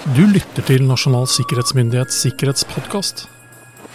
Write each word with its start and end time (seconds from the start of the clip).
Du 0.00 0.22
lytter 0.24 0.64
til 0.64 0.86
Nasjonal 0.88 1.26
sikkerhetsmyndighets 1.28 2.22
sikkerhetspodkast. 2.24 3.26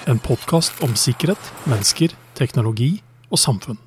En 0.05 0.19
podkast 0.21 0.83
om 0.85 0.91
sikkerhet, 0.93 1.47
mennesker, 1.65 2.11
teknologi 2.37 2.91
og 3.33 3.39
samfunn. 3.41 3.79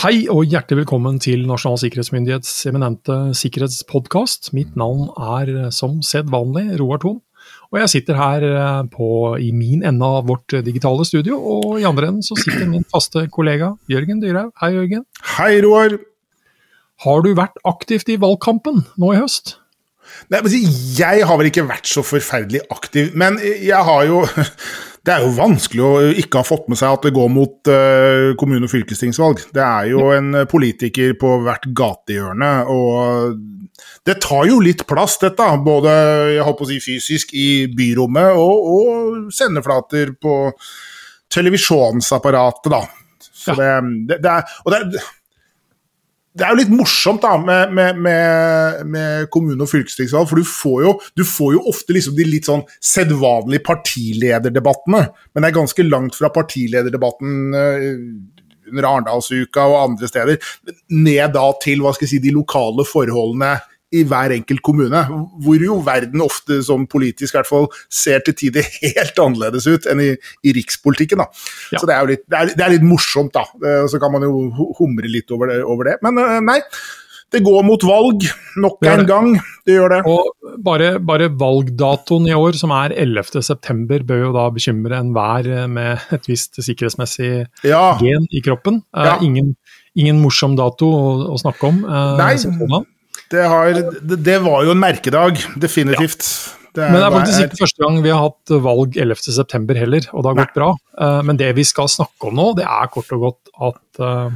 Hei 0.00 0.24
og 0.32 0.48
hjertelig 0.48 0.86
velkommen 0.86 1.18
til 1.20 1.44
Nasjonal 1.44 1.82
sikkerhetsmyndighets 1.82 2.54
eminente 2.70 3.18
sikkerhetspodkast. 3.36 4.54
Mitt 4.56 4.72
navn 4.72 5.10
er 5.12 5.68
som 5.76 5.98
sedvanlig 6.00 6.80
Roar 6.80 7.02
Thon, 7.02 7.18
og 7.68 7.80
jeg 7.82 7.92
sitter 7.92 8.16
her 8.16 8.46
eh, 8.54 8.78
på, 8.88 9.10
i 9.36 9.50
min 9.52 9.84
ende 9.84 10.08
av 10.08 10.24
vårt 10.30 10.56
digitale 10.64 11.04
studio. 11.04 11.36
Og 11.36 11.76
i 11.76 11.84
andre 11.84 12.08
enden 12.08 12.24
så 12.24 12.40
sitter 12.40 12.64
min 12.72 12.88
faste 12.88 13.26
kollega 13.36 13.74
Jørgen 13.92 14.24
Dyrhaug. 14.24 14.56
Hei, 14.64 14.72
Jørgen. 14.78 15.04
Hei, 15.36 15.52
Roar. 15.66 15.98
Har 17.02 17.24
du 17.24 17.32
vært 17.34 17.58
aktivt 17.66 18.10
i 18.12 18.20
valgkampen 18.20 18.84
nå 19.00 19.12
i 19.14 19.18
høst? 19.18 19.56
Nei, 20.30 20.42
jeg 20.98 21.26
har 21.26 21.38
vel 21.38 21.48
ikke 21.48 21.66
vært 21.66 21.88
så 21.88 22.02
forferdelig 22.04 22.62
aktiv, 22.74 23.12
men 23.18 23.38
jeg 23.42 23.78
har 23.88 24.08
jo 24.08 24.24
Det 25.02 25.10
er 25.10 25.24
jo 25.24 25.32
vanskelig 25.34 25.82
å 25.82 25.94
ikke 26.22 26.38
ha 26.38 26.46
fått 26.46 26.68
med 26.70 26.78
seg 26.78 26.92
at 26.94 27.02
det 27.02 27.10
går 27.16 27.30
mot 27.34 27.66
uh, 27.66 28.36
kommune- 28.38 28.68
og 28.68 28.70
fylkestingsvalg. 28.70 29.40
Det 29.50 29.62
er 29.64 29.88
jo 29.90 30.12
en 30.14 30.44
politiker 30.46 31.16
på 31.18 31.32
hvert 31.42 31.66
gatehjørne, 31.74 32.50
og 32.70 33.32
det 34.06 34.20
tar 34.22 34.46
jo 34.46 34.60
litt 34.62 34.84
plass, 34.86 35.16
dette. 35.18 35.48
Både 35.66 35.90
jeg 36.36 36.46
håper 36.46 36.68
å 36.68 36.70
si, 36.70 36.78
fysisk 36.84 37.34
i 37.34 37.48
byrommet 37.74 38.38
og, 38.38 38.70
og 38.76 39.34
sendeflater 39.34 40.14
på 40.22 40.36
televisjonsapparatet, 41.34 42.70
da. 42.70 42.84
Så 43.26 43.56
ja. 43.56 43.58
det, 43.58 43.98
det, 44.06 44.20
det, 44.22 44.36
er, 44.38 44.56
og 44.62 44.70
det 44.70 44.80
er 44.84 45.10
det 46.32 46.46
er 46.46 46.54
jo 46.54 46.60
litt 46.62 46.72
morsomt 46.72 47.20
da, 47.24 47.34
med, 47.36 47.74
med, 47.76 47.98
med, 48.00 48.84
med 48.88 49.30
kommune- 49.32 49.66
og 49.66 49.68
fylkestingsvalg, 49.68 50.30
for 50.30 50.40
du 50.40 50.48
får, 50.48 50.78
jo, 50.86 50.92
du 51.18 51.24
får, 51.28 51.50
jo, 51.58 51.64
ofte 51.68 51.96
liksom 51.96 52.16
de 52.16 52.24
litt 52.28 52.48
sånn 52.48 52.64
sedvanlige 52.80 53.64
partilederdebattene. 53.66 55.02
Men 55.32 55.44
det 55.44 55.50
er 55.50 55.58
ganske 55.58 55.84
langt 55.84 56.16
fra 56.16 56.32
partilederdebatten 56.32 57.36
uh, 57.52 57.90
under 58.72 58.88
Arendalsuka 58.88 59.66
og 59.68 59.78
andre 59.82 60.08
steder, 60.08 60.54
ned 60.94 61.36
da 61.36 61.44
til 61.60 61.84
hva 61.84 61.92
skal 61.92 62.08
jeg 62.08 62.14
si, 62.14 62.22
de 62.24 62.32
lokale 62.32 62.86
forholdene 62.88 63.52
i 63.92 64.04
hver 64.08 64.34
enkelt 64.38 64.62
kommune. 64.64 65.02
Hvor 65.44 65.66
jo 65.66 65.78
verden 65.84 66.24
ofte, 66.24 66.60
sånn 66.64 66.88
politisk 66.90 67.34
i 67.34 67.40
hvert 67.40 67.50
fall, 67.50 67.68
ser 67.92 68.24
til 68.26 68.38
tider 68.38 68.66
helt 68.82 69.20
annerledes 69.20 69.68
ut 69.68 69.88
enn 69.90 70.02
i, 70.04 70.10
i 70.42 70.56
rikspolitikken. 70.56 71.22
da. 71.22 71.28
Ja. 71.74 71.82
Så 71.82 71.88
det 71.88 71.96
er 71.96 72.02
jo 72.02 72.12
litt, 72.14 72.26
det 72.30 72.40
er, 72.40 72.56
det 72.56 72.66
er 72.66 72.74
litt 72.76 72.88
morsomt, 72.88 73.36
da. 73.36 73.46
Så 73.90 74.00
kan 74.02 74.12
man 74.14 74.26
jo 74.26 74.48
humre 74.78 75.10
litt 75.10 75.30
over 75.34 75.52
det. 75.52 75.62
Over 75.68 75.92
det. 75.92 76.00
Men 76.04 76.20
eh, 76.22 76.40
nei. 76.44 76.60
Det 77.32 77.40
går 77.40 77.62
mot 77.64 77.84
valg 77.88 78.26
nok 78.60 78.82
en 78.92 79.06
gang. 79.08 79.28
Det 79.64 79.78
gjør 79.78 79.94
det. 79.94 80.00
Og 80.10 80.50
bare, 80.64 80.90
bare 81.00 81.30
valgdatoen 81.40 82.26
i 82.28 82.34
år, 82.36 82.58
som 82.60 82.74
er 82.76 82.92
11.9, 82.92 84.02
bør 84.08 84.20
jo 84.26 84.32
da 84.36 84.44
bekymre 84.52 84.98
enhver 85.00 85.48
med 85.72 86.12
et 86.12 86.28
visst 86.28 86.60
sikkerhetsmessig 86.60 87.30
ja. 87.64 87.84
gen 88.02 88.28
i 88.28 88.44
kroppen. 88.44 88.82
Eh, 88.92 89.08
ja. 89.08 89.16
ingen, 89.24 89.54
ingen, 89.96 90.20
morsom 90.20 90.58
dato 90.60 90.90
å, 90.92 91.06
å 91.32 91.40
snakke 91.40 91.72
om. 91.72 91.80
Eh, 91.88 92.20
Nei, 92.20 92.34
det, 93.32 93.44
har, 93.48 93.78
det, 94.02 94.38
var 94.44 94.66
jo 94.66 94.74
en 94.74 94.82
merkedag, 94.82 95.40
definitivt. 95.60 96.26
Ja. 96.26 96.58
Det 96.72 96.80
er, 96.80 96.88
men 96.88 97.02
det 97.02 97.04
er 97.04 97.12
faktisk 97.12 97.42
ikke 97.44 97.60
første 97.66 97.82
gang 97.84 97.98
vi 98.00 98.12
har 98.12 98.22
hatt 98.22 98.52
valg 98.64 98.94
11.9 98.96 99.76
heller, 99.76 100.06
og 100.12 100.24
det 100.24 100.30
har 100.30 100.38
gått 100.38 100.54
bra. 100.56 100.70
Uh, 100.96 101.18
men 101.28 101.40
det 101.40 101.50
vi 101.58 101.66
skal 101.68 101.90
snakke 101.92 102.30
om 102.30 102.38
nå, 102.38 102.46
det 102.56 102.64
er 102.64 102.88
kort 102.94 103.12
og 103.12 103.26
godt 103.26 103.50
at 103.68 104.00
uh, 104.00 104.32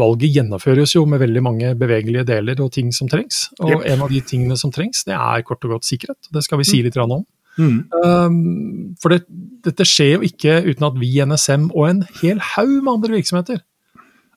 valget 0.00 0.38
gjennomføres 0.38 0.94
jo 0.96 1.04
med 1.08 1.20
veldig 1.20 1.42
mange 1.44 1.74
bevegelige 1.76 2.24
deler 2.30 2.62
og 2.64 2.72
ting 2.72 2.88
som 2.96 3.10
trengs. 3.12 3.50
Og 3.60 3.74
yep. 3.74 3.84
en 3.92 4.06
av 4.06 4.14
de 4.14 4.22
tingene 4.24 4.56
som 4.56 4.72
trengs, 4.72 5.04
det 5.08 5.16
er 5.18 5.44
kort 5.44 5.64
og 5.68 5.76
godt 5.76 5.88
sikkerhet. 5.88 6.32
Det 6.32 6.44
skal 6.46 6.62
vi 6.62 6.68
si 6.68 6.80
mm. 6.80 6.88
litt 6.88 7.00
om. 7.04 7.20
Mm. 7.60 7.78
Um, 7.92 8.94
for 9.02 9.12
det, 9.12 9.26
dette 9.66 9.84
skjer 9.84 10.14
jo 10.14 10.24
ikke 10.24 10.62
uten 10.70 10.88
at 10.88 10.96
vi 10.96 11.10
i 11.18 11.26
NSM 11.28 11.68
og 11.74 11.84
en 11.90 12.00
hel 12.22 12.40
haug 12.54 12.78
med 12.78 12.94
andre 12.94 13.18
virksomheter 13.18 13.60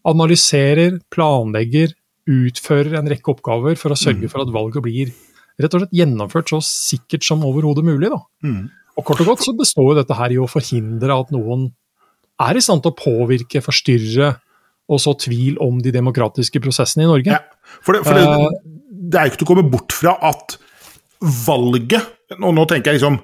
analyserer, 0.05 0.99
planlegger, 1.13 1.93
utfører 2.25 2.97
en 2.99 3.09
rekke 3.11 3.33
oppgaver 3.35 3.77
for 3.79 3.93
å 3.93 3.99
sørge 3.99 4.25
mm. 4.25 4.31
for 4.31 4.43
at 4.43 4.53
valget 4.53 4.85
blir 4.85 5.13
rett 5.61 5.75
og 5.75 5.83
slett 5.83 5.95
gjennomført 5.95 6.51
så 6.51 6.59
sikkert 6.65 7.25
som 7.27 7.45
overhodet 7.47 7.85
mulig. 7.85 8.11
Mm. 8.43 8.65
Og 8.95 9.07
kort 9.07 9.21
og 9.23 9.33
godt 9.33 9.45
så 9.45 9.53
består 9.55 9.91
jo 9.91 9.99
dette 9.99 10.17
her 10.17 10.33
i 10.33 10.39
å 10.41 10.49
forhindre 10.49 11.15
at 11.15 11.31
noen 11.35 11.69
er 12.43 12.57
i 12.57 12.63
stand 12.63 12.83
til 12.83 12.91
å 12.91 12.97
påvirke, 12.99 13.63
forstyrre 13.63 14.33
og 14.91 15.01
så 15.01 15.15
tvil 15.17 15.57
om 15.63 15.79
de 15.81 15.93
demokratiske 15.95 16.61
prosessene 16.61 17.05
i 17.05 17.09
Norge. 17.09 17.37
Ja, 17.37 17.77
for, 17.81 17.95
det, 17.95 18.03
for 18.05 18.17
det, 18.17 18.25
uh, 18.25 18.83
det, 18.89 19.17
er 19.17 19.25
jo 19.25 19.33
ikke 19.33 19.41
til 19.41 19.47
å 19.47 19.51
komme 19.53 19.69
bort 19.71 19.95
fra 19.95 20.13
at 20.29 20.59
valget 21.45 22.11
Og 22.35 22.51
nå 22.53 22.65
tenker 22.69 22.91
jeg 22.91 22.99
liksom 22.99 23.15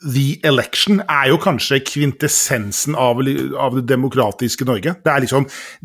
The 0.00 0.40
election 0.48 1.02
er 1.04 1.28
jo 1.28 1.36
kanskje 1.42 1.82
kvintessensen 1.84 2.94
av, 2.96 3.20
av, 3.60 3.76
det 3.76 3.84
demokratiske 3.90 4.64
Norge. 4.64 4.94
Det 5.04 5.12
er 5.12 5.24
liksom 5.26 5.44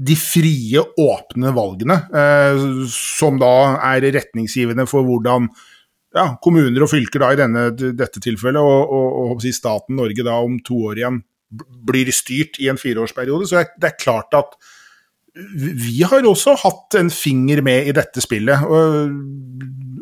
de 0.09 0.15
frie, 0.19 0.83
åpne 1.03 1.51
valgene 1.55 1.97
eh, 2.15 2.61
som 2.91 3.41
da 3.41 3.53
er 3.91 4.07
retningsgivende 4.15 4.87
for 4.87 5.03
hvordan 5.07 5.49
ja, 6.15 6.29
kommuner 6.43 6.85
og 6.85 6.93
fylker 6.93 7.25
da 7.25 7.33
i 7.33 7.39
denne, 7.41 7.65
dette 7.75 8.23
tilfellet, 8.23 8.61
og, 8.63 8.95
og, 8.95 9.35
og 9.35 9.47
staten 9.51 9.99
Norge 9.99 10.23
da 10.23 10.39
om 10.39 10.61
to 10.63 10.79
år 10.91 11.03
igjen 11.03 11.19
blir 11.85 12.09
styrt 12.15 12.59
i 12.63 12.69
en 12.71 12.79
fireårsperiode. 12.79 13.49
Så 13.49 13.65
det 13.75 13.91
er 13.91 13.99
klart 13.99 14.35
at 14.37 14.55
vi 15.35 15.99
har 16.07 16.23
også 16.23 16.55
hatt 16.61 16.95
en 16.95 17.11
finger 17.11 17.59
med 17.65 17.89
i 17.89 17.95
dette 17.95 18.23
spillet. 18.23 18.63
og 18.63 19.11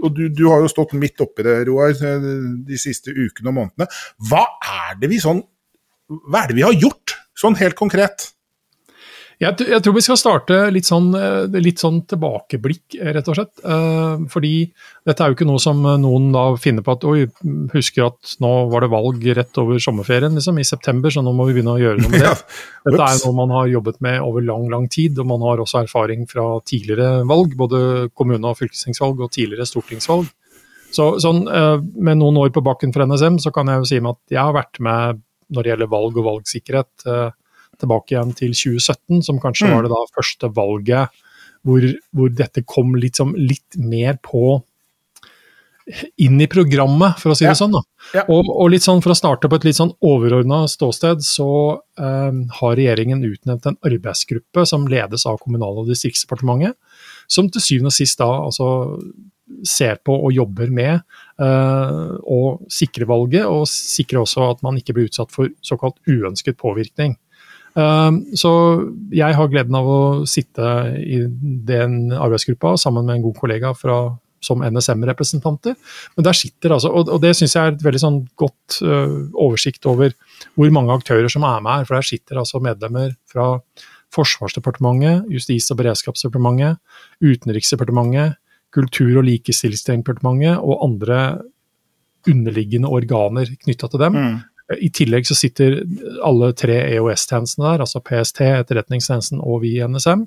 og 0.03 0.13
du, 0.17 0.27
du, 0.27 0.45
har 0.51 0.61
jo 0.63 0.71
stått 0.71 0.95
midt 0.99 1.21
oppi 1.23 1.45
det, 1.47 1.61
Roar, 1.69 1.95
de 1.95 2.79
siste 2.79 3.13
ukene 3.13 3.51
og 3.51 3.57
månedene. 3.59 3.87
Hva 4.29 4.43
er 4.59 4.99
det 4.99 5.09
vi 5.11 5.21
sånn 5.23 5.41
Hva 6.27 6.43
er 6.43 6.51
det 6.51 6.57
vi 6.59 6.65
har 6.67 6.75
gjort, 6.75 7.15
sånn 7.39 7.55
helt 7.57 7.77
konkret? 7.79 8.32
Jeg, 9.41 9.55
jeg, 9.65 9.79
tror 9.83 9.95
vi 9.95 10.03
skal 10.05 10.19
starte 10.19 10.57
litt 10.73 10.87
sånn, 10.87 11.09
eh, 11.17 11.55
litt 11.63 11.81
sånn, 11.81 12.01
tilbakeblikk, 12.09 12.97
rett 13.15 13.29
og 13.31 13.37
slett. 13.37 13.63
Eh, 13.65 14.25
fordi 14.31 14.53
dette 15.07 15.23
er 15.23 15.31
jo 15.31 15.37
ikke 15.37 15.47
noe 15.49 15.61
som 15.61 15.81
noen 15.81 16.29
da 16.35 16.45
finner 16.61 16.85
på 16.85 16.95
at 16.95 17.07
oi, 17.09 17.25
husker 17.73 18.07
at 18.07 18.35
nå 18.43 18.51
var 18.71 18.85
det 18.85 18.91
valg 18.93 19.25
rett 19.39 19.59
over 19.61 19.81
sommerferien 19.83 20.37
liksom, 20.37 20.61
i 20.61 20.67
september, 20.67 21.13
så 21.13 21.25
nå 21.25 21.33
må 21.35 21.47
vi 21.49 21.57
begynne 21.57 21.75
å 21.75 21.81
gjøre 21.81 22.03
noe 22.03 22.13
med 22.13 22.25
det. 22.27 22.35
Dette 22.87 23.09
er 23.09 23.19
noe 23.25 23.39
man 23.41 23.57
har 23.57 23.73
jobbet 23.73 23.99
med 24.05 24.21
over 24.23 24.45
lang, 24.45 24.69
lang 24.71 24.87
tid, 24.91 25.19
og 25.19 25.29
man 25.33 25.43
har 25.49 25.63
også 25.63 25.83
erfaring 25.83 26.27
fra 26.29 26.47
tidligere 26.69 27.25
valg, 27.29 27.57
både 27.59 27.83
kommune- 28.13 28.53
og 28.53 28.59
fylkestingsvalg 28.61 29.25
og 29.25 29.33
tidligere 29.33 29.67
stortingsvalg. 29.69 30.29
Så 30.93 31.15
sånn, 31.17 31.47
eh, 31.49 31.77
Med 31.81 32.19
noen 32.21 32.37
år 32.37 32.51
på 32.53 32.61
bakken 32.61 32.93
for 32.93 33.05
NSM, 33.07 33.41
så 33.41 33.51
kan 33.51 33.67
jeg 33.67 33.81
jo 33.81 33.89
si 33.89 33.99
meg 33.99 34.13
at 34.13 34.35
jeg 34.37 34.43
har 34.43 34.53
vært 34.53 34.79
med 34.79 35.23
når 35.53 35.63
det 35.63 35.71
gjelder 35.73 35.89
valg 35.91 36.17
og 36.17 36.27
valgsikkerhet 36.27 37.05
tilbake 37.83 38.15
igjen 38.15 38.33
til 38.37 38.55
2017, 38.55 39.23
som 39.27 39.41
kanskje 39.43 39.69
mm. 39.69 39.75
var 39.75 39.85
det 39.85 39.93
da 39.93 40.03
første 40.15 40.51
valget 40.55 41.23
hvor, 41.63 41.87
hvor 42.11 42.31
dette 42.35 42.63
kom 42.67 42.95
litt, 42.99 43.19
som, 43.19 43.33
litt, 43.39 43.77
mer 43.79 44.17
på 44.23 44.61
inn 46.23 46.39
i 46.39 46.47
programmet, 46.47 47.17
for 47.19 47.33
å 47.33 47.35
si 47.35 47.43
det 47.43 47.51
ja. 47.51 47.59
sånn. 47.59 47.75
Ja. 48.15 48.23
Og, 48.31 48.47
og, 48.47 48.69
litt 48.71 48.85
sånn 48.85 49.01
for 49.03 49.11
å 49.11 49.17
starte 49.17 49.49
på 49.51 49.59
et 49.59 49.67
litt 49.67 49.79
sånn 49.79 49.91
overordna 50.05 50.61
ståsted, 50.71 51.23
så 51.27 51.49
eh, 51.99 52.39
har 52.59 52.77
regjeringen 52.79 53.23
utnevnt 53.27 53.67
en 53.67 53.79
arbeidsgruppe 53.83 54.63
som 54.69 54.87
ledes 54.91 55.27
av 55.29 55.41
Kommunal- 55.43 55.81
og 55.83 55.91
distriktsdepartementet, 55.91 56.77
som 57.31 57.51
til 57.51 57.63
syvende 57.63 57.91
og 57.91 57.97
sist 57.97 58.19
da 58.21 58.29
altså 58.45 58.69
ser 59.67 59.99
på 60.05 60.15
og 60.15 60.33
jobber 60.33 60.71
med 60.73 60.95
eh, 60.95 62.13
å 62.23 62.39
sikre 62.71 63.07
valget, 63.09 63.43
og 63.47 63.67
sikre 63.69 64.23
også 64.23 64.47
at 64.53 64.63
man 64.65 64.79
ikke 64.79 64.95
blir 64.95 65.09
utsatt 65.11 65.33
for 65.35 65.51
såkalt 65.65 65.99
uønsket 66.07 66.59
påvirkning. 66.59 67.17
Ehm, 67.79 68.19
så 68.37 68.51
jeg 69.13 69.37
har 69.37 69.49
gleden 69.49 69.77
av 69.77 69.87
å 69.89 70.01
sitte 70.29 70.73
i 70.99 71.23
den 71.69 72.13
arbeidsgruppa 72.13 72.75
sammen 72.81 73.07
med 73.07 73.17
en 73.17 73.25
god 73.27 73.39
kollega 73.39 73.73
fra, 73.77 73.97
som 74.43 74.61
NSM-representanter. 74.65 75.77
Men 76.17 76.27
der 76.27 76.37
sitter 76.37 76.75
altså, 76.75 76.91
og, 76.91 77.15
det 77.23 77.33
syns 77.39 77.55
jeg 77.55 77.63
er 77.63 77.73
et 77.73 77.85
veldig 77.85 78.03
sånn 78.03 78.19
godt 78.39 78.81
uh, 78.83 79.23
oversikt 79.39 79.87
over 79.89 80.13
hvor 80.59 80.73
mange 80.75 80.93
aktører 80.99 81.31
som 81.31 81.45
er 81.47 81.63
med 81.63 81.79
her. 81.79 81.87
For 81.89 81.97
der 81.97 82.09
sitter 82.11 82.41
altså 82.43 82.61
medlemmer 82.63 83.15
fra 83.31 83.55
Forsvarsdepartementet, 84.13 85.31
Justis- 85.33 85.71
og 85.73 85.79
beredskapsdepartementet, 85.79 86.77
Utenriksdepartementet, 87.23 88.37
Kultur- 88.73 89.19
og 89.21 89.25
likestillingsdepartementet 89.27 90.61
og 90.61 90.83
andre 90.85 91.17
underliggende 92.29 92.89
organer 92.89 93.49
knytta 93.63 93.89
til 93.91 94.01
dem. 94.01 94.15
Mm. 94.17 94.37
I 94.81 94.89
tillegg 94.93 95.27
så 95.27 95.35
sitter 95.37 95.79
alle 96.25 96.51
tre 96.57 96.75
EOS-tjenestene 96.95 97.65
der, 97.65 97.83
altså 97.85 98.01
PST, 98.03 98.41
Etterretningstjenesten 98.45 99.41
og 99.43 99.61
vi 99.63 99.75
i 99.77 99.87
NSM. 99.87 100.25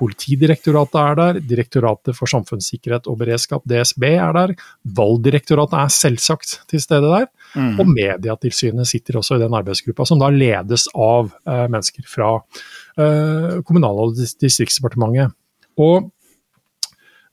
Politidirektoratet 0.00 1.00
er 1.00 1.18
der, 1.20 1.40
Direktoratet 1.54 2.16
for 2.18 2.30
samfunnssikkerhet 2.30 3.08
og 3.10 3.18
beredskap, 3.22 3.66
DSB, 3.70 4.08
er 4.14 4.34
der. 4.36 4.54
Valgdirektoratet 4.96 5.78
er 5.82 5.94
selvsagt 5.94 6.56
til 6.70 6.82
stede 6.82 7.12
der. 7.12 7.28
Mm. 7.54 7.78
Og 7.78 7.92
Mediatilsynet 7.92 8.90
sitter 8.90 9.20
også 9.20 9.38
i 9.38 9.44
den 9.44 9.54
arbeidsgruppa, 9.54 10.06
som 10.08 10.22
da 10.22 10.32
ledes 10.34 10.88
av 10.94 11.30
eh, 11.46 11.66
mennesker 11.68 12.08
fra 12.10 12.34
eh, 12.98 13.62
Kommunal- 13.66 14.02
og 14.06 14.18
distriktsdepartementet. 14.18 15.34
Og 15.80 16.10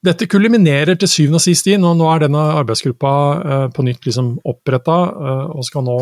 dette 0.01 0.25
kuliminerer 0.25 0.97
til 0.97 1.09
syvende 1.09 1.37
og 1.37 1.43
sist 1.45 1.67
i 1.69 1.75
nå, 1.77 1.91
nå 1.93 2.07
er 2.09 2.23
denne 2.23 2.41
arbeidsgruppa 2.57 3.11
eh, 3.41 3.67
på 3.75 3.85
nytt 3.85 4.07
liksom 4.07 4.33
oppretta 4.49 4.97
eh, 5.11 5.51
og 5.53 5.67
skal 5.67 5.85
nå 5.85 5.97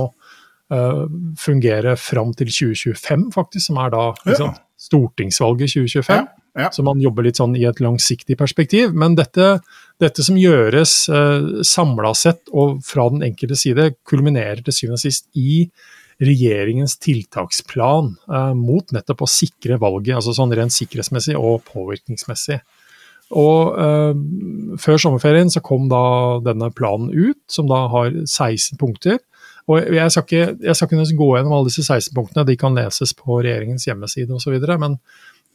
fungere 1.40 1.96
fram 1.98 2.30
til 2.38 2.52
2025, 2.54 3.30
faktisk, 3.34 3.64
som 3.72 3.80
er 3.82 3.94
da 3.96 4.04
liksom, 4.22 4.52
ja. 4.54 4.66
stortingsvalget 4.86 5.74
2025. 5.74 6.20
Ja. 6.20 6.40
Ja. 6.58 6.72
Så 6.72 6.84
man 6.84 7.02
jobber 7.02 7.26
litt 7.26 7.40
sånn 7.40 7.56
i 7.58 7.66
et 7.70 7.80
langsiktig 7.84 8.38
perspektiv. 8.40 8.94
Men 8.98 9.16
dette, 9.18 9.60
dette 10.02 10.26
som 10.26 10.38
gjøres 10.40 10.94
uh, 11.12 11.62
samla 11.66 12.14
sett 12.18 12.50
og 12.52 12.82
fra 12.86 13.08
den 13.14 13.24
enkelte 13.30 13.58
side, 13.60 13.92
kulminerer 14.08 14.64
til 14.66 14.76
syvende 14.76 15.00
og 15.00 15.06
sist 15.06 15.30
i 15.40 15.62
regjeringens 16.20 16.98
tiltaksplan 17.00 18.12
uh, 18.28 18.52
mot 18.58 18.92
nettopp 18.96 19.24
å 19.24 19.30
sikre 19.30 19.80
valget, 19.80 20.18
altså 20.18 20.36
sånn 20.36 20.54
rent 20.58 20.76
sikkerhetsmessig 20.76 21.38
og 21.40 21.64
påvirkningsmessig. 21.70 22.60
Og 23.40 23.78
uh, 23.78 24.76
Før 24.82 25.00
sommerferien 25.00 25.52
så 25.54 25.62
kom 25.64 25.88
da 25.92 26.04
denne 26.44 26.72
planen 26.76 27.14
ut, 27.14 27.40
som 27.52 27.70
da 27.70 27.86
har 27.94 28.12
16 28.26 28.80
punkter. 28.82 29.22
Og 29.70 29.94
Jeg 29.94 30.12
skal 30.12 30.26
ikke, 30.26 30.46
jeg 30.66 30.76
skal 30.76 30.90
ikke 30.90 31.18
gå 31.20 31.28
gjennom 31.36 31.54
alle 31.56 31.70
disse 31.70 31.86
16 31.86 32.16
punktene, 32.16 32.46
de 32.48 32.58
kan 32.58 32.78
leses 32.78 33.14
på 33.14 33.42
regjeringens 33.44 33.86
hjemmeside 33.86 34.34
osv. 34.34 34.56
Men 34.82 34.98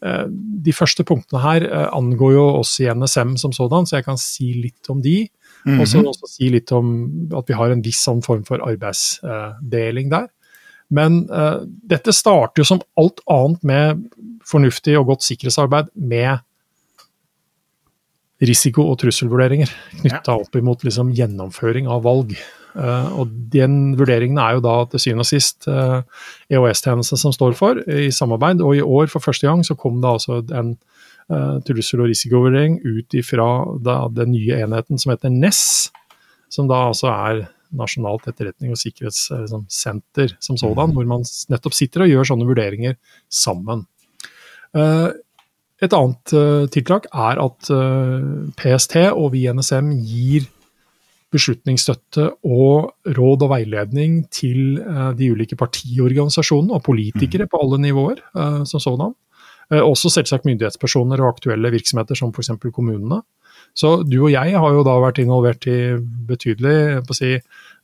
uh, 0.06 0.26
de 0.66 0.75
første 0.76 1.06
punktene 1.06 1.43
her 1.43 1.66
uh, 1.66 1.88
angår 1.96 2.37
jo 2.37 2.44
oss 2.61 2.76
i 2.84 2.87
NSM 2.87 3.34
som 3.43 3.55
sådan, 3.56 3.88
så 3.88 3.99
jeg 3.99 4.06
kan 4.06 4.20
si 4.20 4.52
litt 4.55 4.90
om 4.90 5.02
de. 5.02 5.26
Mm 5.64 5.75
-hmm. 5.75 5.81
Og 5.81 5.88
så 5.88 5.99
også 6.05 6.31
si 6.37 6.49
litt 6.49 6.72
om 6.72 7.28
at 7.34 7.49
vi 7.49 7.55
har 7.55 7.70
en 7.70 7.82
viss 7.82 8.05
sånn 8.05 8.22
form 8.22 8.44
for 8.44 8.61
arbeidsdeling 8.62 10.11
der. 10.11 10.28
Men 10.90 11.26
dette 11.88 12.12
starter 12.12 12.61
jo 12.61 12.64
som 12.64 12.81
alt 12.96 13.20
annet 13.26 13.64
med 13.64 14.05
fornuftig 14.44 14.99
og 14.99 15.06
godt 15.06 15.22
sikkerhetsarbeid 15.22 15.87
med 15.94 16.38
risiko- 18.43 18.90
og 18.90 18.99
trusselvurderinger 18.99 19.70
knytta 20.02 20.37
opp 20.37 20.56
imot 20.56 20.84
liksom, 20.84 21.12
gjennomføring 21.16 21.88
av 21.90 22.05
valg. 22.06 22.37
Uh, 22.75 23.21
og 23.21 23.31
Den 23.53 23.94
vurderingen 23.99 24.38
er 24.43 24.56
jo 24.56 24.65
da 24.65 24.75
til 24.91 25.03
syvende 25.03 25.23
og 25.23 25.31
sist 25.31 25.69
EOS-tjenesten 25.69 27.21
som 27.21 27.35
står 27.35 27.55
for, 27.59 27.79
i 27.87 28.11
samarbeid. 28.15 28.62
Og 28.65 28.79
i 28.79 28.85
år 28.85 29.11
for 29.12 29.23
første 29.23 29.47
gang 29.47 29.62
så 29.67 29.76
kom 29.79 30.00
det 30.03 30.11
altså 30.11 30.41
en 30.43 30.75
uh, 31.31 31.61
trussel- 31.67 32.03
og 32.03 32.11
risikovurdering 32.11 32.81
ut 32.82 33.15
ifra 33.15 33.49
den 34.15 34.35
nye 34.35 34.62
enheten 34.65 35.00
som 35.00 35.15
heter 35.15 35.32
NESS, 35.32 35.91
som 36.53 36.71
da 36.71 36.87
altså 36.91 37.12
er 37.15 37.44
Nasjonalt 37.75 38.29
etterretning 38.31 38.71
og 38.71 38.79
sikkerhetssenter 38.79 40.37
som 40.38 40.55
sådan, 40.55 40.93
hvor 40.94 41.06
man 41.11 41.25
nettopp 41.50 41.75
sitter 41.75 42.05
og 42.05 42.12
gjør 42.12 42.29
sånne 42.29 42.47
vurderinger 42.47 42.94
sammen. 43.26 43.81
Et 45.82 45.97
annet 45.97 46.35
tiltak 46.71 47.09
er 47.11 47.41
at 47.43 47.71
eh, 47.75 48.29
PST 48.55 48.94
og 49.11 49.32
vi 49.35 49.44
i 49.44 49.53
NSM 49.53 49.91
gir 50.06 50.47
beslutningsstøtte 51.35 52.29
og 52.47 52.95
råd 53.19 53.45
og 53.47 53.53
veiledning 53.53 54.23
til 54.35 54.79
uh, 54.81 55.11
de 55.19 55.33
ulike 55.35 55.59
partiorganisasjonene 55.61 56.79
og 56.79 56.85
politikere 56.87 57.49
mm. 57.49 57.53
på 57.53 57.63
alle 57.65 57.81
nivåer 57.83 58.23
som 58.69 58.81
sådan. 58.81 59.15
også 59.71 60.11
selvsagt 60.13 60.45
myndighetspersoner 60.45 61.21
og 61.23 61.29
aktuelle 61.35 61.71
virksomheter 61.73 62.15
som 62.15 62.33
f.eks. 62.35 62.51
kommunene. 62.73 63.23
Så 63.75 63.97
du 64.06 64.21
og 64.23 64.32
jeg 64.32 64.55
har 64.55 64.75
jo 64.76 64.82
da 64.87 64.99
vært 65.03 65.19
involvert 65.23 65.67
i 65.67 65.79
betydelig 66.29 67.03
si, 67.19 67.37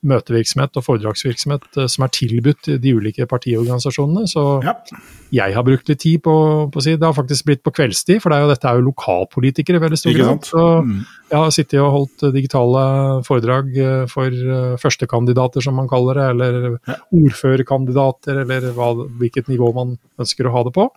møtevirksomhet 0.06 0.78
og 0.80 0.84
foredragsvirksomhet 0.86 1.78
eh, 1.82 1.88
som 1.92 2.04
er 2.06 2.12
tilbudt 2.14 2.70
de 2.80 2.92
ulike 2.96 3.26
partiorganisasjonene. 3.28 4.24
Så 4.30 4.44
ja. 4.64 4.72
jeg 5.34 5.56
har 5.56 5.66
brukt 5.66 5.90
litt 5.90 6.00
tid 6.00 6.22
på, 6.24 6.34
på 6.72 6.84
si 6.84 6.94
Det 6.96 7.04
har 7.04 7.16
faktisk 7.16 7.48
blitt 7.48 7.64
på 7.66 7.74
kveldstid, 7.76 8.22
for 8.22 8.32
det 8.32 8.38
er 8.38 8.46
jo, 8.46 8.52
dette 8.52 8.70
er 8.70 8.78
jo 8.78 8.86
lokalpolitikere 8.88 9.80
i 9.80 9.84
veldig 9.84 10.00
stor 10.00 10.16
grad. 10.16 10.48
Så 10.48 10.64
mm. 10.86 10.94
jeg 11.32 11.44
har 11.44 11.56
sittet 11.56 11.80
og 11.82 11.92
holdt 11.96 12.26
digitale 12.36 12.84
foredrag 13.28 13.72
eh, 13.76 14.04
for 14.10 14.30
eh, 14.56 14.76
førstekandidater, 14.80 15.64
som 15.64 15.76
man 15.80 15.90
kaller 15.90 16.22
det, 16.22 16.28
eller 16.36 16.60
ja. 16.78 17.00
ordførerkandidater, 17.20 18.44
eller 18.46 18.70
hva, 18.76 18.94
hvilket 19.20 19.52
nivå 19.52 19.74
man 19.76 19.98
ønsker 20.20 20.48
å 20.48 20.54
ha 20.56 20.64
det 20.68 20.76
på. 20.76 20.88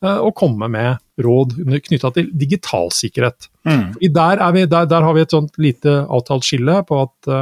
Og 0.00 0.30
komme 0.32 0.64
med 0.72 0.96
råd 1.20 1.56
knytta 1.88 2.12
til 2.14 2.30
digital 2.38 2.92
sikkerhet. 2.94 3.50
Mm. 3.66 3.98
Der, 4.14 4.42
vi, 4.54 4.64
der, 4.70 4.86
der, 4.88 5.04
har 5.04 5.16
vi 5.16 5.24
et 5.26 5.34
sånt 5.34 5.58
lite 5.60 6.00
avtalt 6.08 6.46
skille 6.46 6.80
på 6.88 7.02
at 7.02 7.32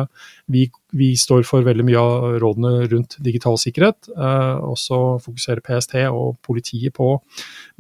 vi 0.51 0.67
vi 0.97 1.11
står 1.19 1.45
for 1.47 1.65
veldig 1.67 1.85
mye 1.85 2.01
av 2.01 2.39
rådene 2.41 2.87
rundt 2.89 3.19
digital 3.25 3.59
sikkerhet. 3.61 4.09
Uh, 4.15 4.71
og 4.71 4.79
så 4.81 5.01
fokuserer 5.23 5.65
PST 5.65 5.99
og 6.09 6.39
politiet 6.45 6.95
på 6.97 7.11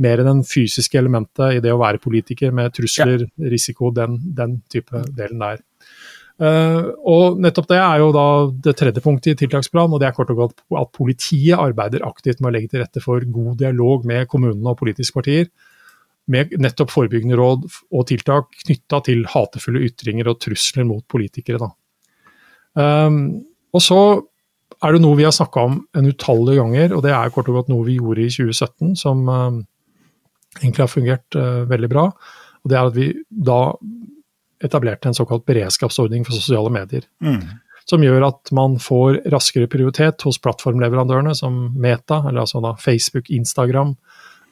mer 0.05 0.20
enn 0.20 0.29
den 0.29 0.44
fysiske 0.46 1.00
elementet 1.00 1.56
i 1.56 1.62
det 1.64 1.73
å 1.73 1.81
være 1.81 2.02
politiker, 2.02 2.52
med 2.55 2.75
trusler, 2.76 3.25
ja. 3.25 3.50
risiko, 3.55 3.93
den, 3.96 4.20
den, 4.37 4.61
type 4.69 5.06
delen 5.17 5.40
der. 5.44 5.64
Uh, 6.38 6.93
og 7.08 7.40
nettopp 7.43 7.67
det 7.73 7.81
er 7.82 8.02
jo 8.02 8.12
da 8.14 8.26
det 8.69 8.76
tredje 8.79 9.02
punktet 9.02 9.32
i 9.32 9.40
tiltaksplanen, 9.40 9.96
og 9.96 10.02
det 10.02 10.11
er 10.11 10.19
kort 10.19 10.31
og 10.35 10.44
godt 10.44 10.61
at 10.79 10.93
politiet 10.94 11.58
arbeider 11.58 12.05
aktivt 12.06 12.43
med 12.43 12.52
å 12.52 12.55
legge 12.58 12.75
til 12.75 12.85
rette 12.85 13.02
for 13.02 13.25
god 13.25 13.56
dialog 13.64 14.06
med 14.06 14.29
kommunene 14.31 14.75
og 14.75 14.79
politiske 14.82 15.17
partier. 15.17 15.49
Med 16.28 16.52
nettopp 16.60 16.92
forebyggende 16.92 17.38
råd 17.40 17.66
og 17.69 18.08
tiltak 18.10 18.50
knytta 18.66 19.00
til 19.06 19.22
hatefulle 19.32 19.86
ytringer 19.86 20.28
og 20.28 20.40
trusler 20.44 20.84
mot 20.88 21.04
politikere. 21.08 21.62
da. 21.62 21.70
Um, 22.78 23.22
og 23.75 23.82
så 23.82 24.00
er 24.84 24.94
det 24.94 25.02
noe 25.02 25.19
vi 25.19 25.26
har 25.26 25.34
snakka 25.34 25.64
om 25.66 25.78
en 25.96 26.08
utallige 26.08 26.60
ganger, 26.60 26.94
og 26.94 27.02
det 27.02 27.14
er 27.14 27.32
kort 27.34 27.48
og 27.50 27.60
godt 27.60 27.72
noe 27.72 27.86
vi 27.86 27.96
gjorde 27.98 28.26
i 28.26 28.30
2017 28.30 28.92
som 29.00 29.25
um, 29.26 29.62
egentlig 30.60 30.84
har 30.84 30.92
fungert 30.92 31.38
uh, 31.38 31.64
veldig 31.70 31.90
bra. 31.90 32.04
Og 32.62 32.70
det 32.70 32.78
er 32.78 32.90
at 32.90 32.98
vi 32.98 33.08
da 33.28 33.62
etablerte 34.64 35.10
en 35.10 35.16
såkalt 35.16 35.46
beredskapsordning 35.48 36.25
for 36.26 36.36
sosiale 36.36 36.70
medier. 36.75 37.06
Mm. 37.25 37.42
Som 37.88 38.04
gjør 38.04 38.26
at 38.28 38.52
man 38.54 38.76
får 38.82 39.22
raskere 39.32 39.70
prioritet 39.70 40.22
hos 40.26 40.40
plattformleverandørene 40.44 41.34
som 41.38 41.69
Meta, 41.78 42.20
eller 42.28 42.44
altså 42.44 42.62
da 42.62 42.75
Facebook, 42.78 43.30
Instagram, 43.34 43.94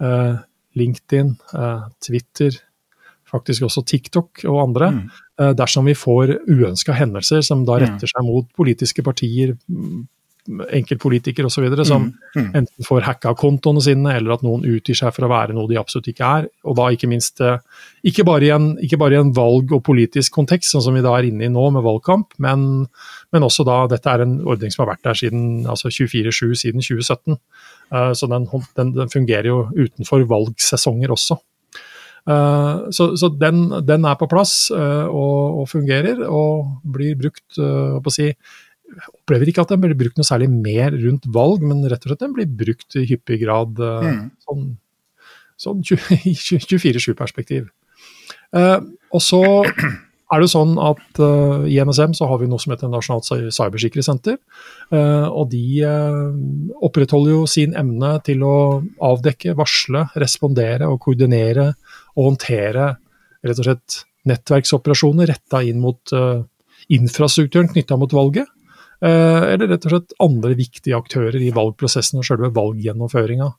uh, 0.02 0.38
LinkedIn, 0.76 1.34
uh, 1.56 1.86
Twitter, 2.04 2.54
faktisk 3.26 3.66
også 3.66 3.84
TikTok 3.86 4.44
og 4.46 4.62
andre, 4.68 4.92
mm. 4.98 5.06
Eh, 5.36 5.50
dersom 5.52 5.84
vi 5.84 5.92
får 5.92 6.30
uønska 6.48 6.94
hendelser 6.96 7.42
som 7.44 7.66
da 7.68 7.74
mm. 7.76 7.82
retter 7.82 8.08
seg 8.08 8.24
mot 8.24 8.46
politiske 8.56 9.02
partier, 9.04 9.50
enkeltpolitikere 10.46 11.48
osv., 11.48 11.66
som 11.84 12.06
mm. 12.06 12.12
mm. 12.36 12.50
enten 12.60 12.86
får 12.86 13.06
hacka 13.06 13.32
kontoene 13.38 13.82
sine, 13.84 14.14
eller 14.18 14.36
at 14.36 14.44
noen 14.46 14.64
utgir 14.68 14.98
seg 14.98 15.14
for 15.16 15.26
å 15.26 15.30
være 15.32 15.56
noe 15.56 15.70
de 15.70 15.78
absolutt 15.80 16.10
ikke 16.12 16.30
er. 16.40 16.48
Og 16.66 16.76
da 16.78 16.88
ikke 16.94 17.10
minst 17.10 17.42
eh, 17.44 17.58
ikke 18.06 18.26
bare 18.28 18.48
i 18.48 18.52
en, 18.54 18.68
bare 18.98 19.18
i 19.18 19.20
en 19.20 19.32
valg- 19.36 19.74
og 19.76 19.82
politisk 19.86 20.36
kontekst, 20.38 20.72
sånn 20.72 20.84
som 20.86 20.96
vi 20.96 21.04
da 21.04 21.16
er 21.16 21.30
inne 21.30 21.48
i 21.48 21.52
nå 21.52 21.66
med 21.74 21.84
valgkamp, 21.86 22.38
men, 22.42 22.86
men 23.34 23.48
også 23.48 23.66
da 23.68 23.82
dette 23.90 24.12
er 24.12 24.24
en 24.24 24.38
ordning 24.46 24.74
som 24.74 24.84
har 24.84 24.94
vært 24.94 25.04
der 25.08 25.20
siden 25.22 25.66
altså 25.70 25.92
24-7 25.92 26.54
siden 26.62 26.84
2017. 26.84 27.36
Eh, 27.92 28.12
så 28.18 28.30
den, 28.30 28.48
den, 28.78 28.96
den 28.96 29.12
fungerer 29.12 29.52
jo 29.52 29.60
utenfor 29.74 30.26
valgsesonger 30.30 31.14
også. 31.16 31.40
Uh, 32.26 32.90
så, 32.90 33.12
så 33.14 33.28
den, 33.30 33.68
den, 33.86 34.04
er 34.04 34.16
på 34.18 34.26
plass 34.26 34.72
uh, 34.74 35.06
og, 35.06 35.60
og, 35.60 35.68
fungerer, 35.70 36.24
og 36.26 36.80
blir 36.82 37.14
brukt 37.20 37.60
uh, 37.62 38.02
si, 38.10 38.32
Opplever 39.12 39.50
ikke 39.50 39.64
at 39.66 39.72
den 39.74 39.82
blir 39.82 39.96
brukt 39.98 40.18
noe 40.18 40.26
særlig 40.26 40.48
mer 40.52 40.94
rundt 40.94 41.26
valg, 41.34 41.64
men 41.66 41.84
rett 41.84 42.04
og 42.04 42.12
slett 42.12 42.24
den 42.24 42.34
blir 42.36 42.48
brukt 42.48 42.96
i 42.98 43.04
hyppig 43.10 43.40
grad 43.42 43.78
mm. 43.80 44.20
sånn, 44.46 44.66
sånn 45.60 45.82
24-7-perspektiv. 45.86 47.68
og 49.16 49.22
så 49.22 49.42
er 50.34 50.42
det 50.42 50.48
sånn 50.50 50.74
at 50.82 51.20
uh, 51.22 51.66
I 51.70 51.78
NSM 51.86 52.16
så 52.18 52.26
har 52.30 52.40
vi 52.40 52.48
noe 52.50 52.58
som 52.62 52.72
heter 52.74 52.90
Nasjonalt 52.90 53.28
cybersikkerhetssenter. 53.54 54.38
Uh, 54.90 55.28
og 55.30 55.52
de 55.52 55.62
uh, 55.86 56.32
opprettholder 56.86 57.36
jo 57.36 57.44
sin 57.50 57.76
evne 57.78 58.16
til 58.26 58.42
å 58.46 58.56
avdekke, 59.06 59.54
varsle, 59.58 60.06
respondere 60.18 60.90
og 60.90 60.98
koordinere 61.04 61.72
og 62.16 62.32
håndtere 62.32 62.90
rett 63.46 63.62
og 63.62 63.68
slett 63.68 64.02
nettverksoperasjoner 64.26 65.30
retta 65.30 65.62
inn 65.62 65.78
mot 65.82 66.14
uh, 66.16 66.42
infrastrukturen 66.92 67.70
knytta 67.70 67.98
mot 68.00 68.14
valget. 68.14 68.50
Uh, 69.04 69.52
eller 69.52 69.68
rett 69.74 69.86
og 69.88 69.92
slett 69.92 70.14
andre 70.24 70.54
viktige 70.56 70.96
aktører 70.96 71.36
i 71.42 71.52
valgprosessen 71.54 72.22
og 72.22 72.28
selve 72.28 72.52
valggjennomføringa. 72.56 73.52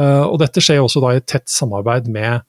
Og 0.00 0.36
dette 0.38 0.62
skjer 0.62 0.78
også 0.78 1.00
da 1.02 1.08
i 1.12 1.18
et 1.18 1.26
tett 1.28 1.50
samarbeid 1.50 2.06
med 2.14 2.44